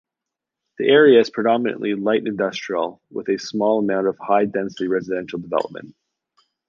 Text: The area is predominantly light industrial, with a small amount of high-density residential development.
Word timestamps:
The 0.79 0.87
area 0.89 1.19
is 1.19 1.29
predominantly 1.29 1.93
light 1.93 2.25
industrial, 2.25 3.03
with 3.11 3.29
a 3.29 3.37
small 3.37 3.77
amount 3.81 4.07
of 4.07 4.17
high-density 4.17 4.87
residential 4.87 5.37
development. 5.37 5.93